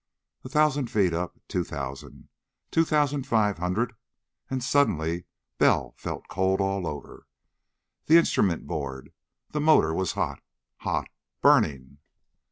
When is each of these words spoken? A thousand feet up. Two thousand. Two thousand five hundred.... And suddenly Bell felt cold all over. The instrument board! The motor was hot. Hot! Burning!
A 0.43 0.49
thousand 0.49 0.89
feet 0.89 1.13
up. 1.13 1.39
Two 1.47 1.63
thousand. 1.63 2.27
Two 2.71 2.83
thousand 2.85 3.27
five 3.27 3.59
hundred.... 3.59 3.93
And 4.49 4.63
suddenly 4.63 5.25
Bell 5.59 5.93
felt 5.95 6.27
cold 6.27 6.59
all 6.59 6.87
over. 6.87 7.27
The 8.07 8.17
instrument 8.17 8.65
board! 8.65 9.13
The 9.51 9.61
motor 9.61 9.93
was 9.93 10.13
hot. 10.13 10.41
Hot! 10.77 11.07
Burning! 11.41 11.99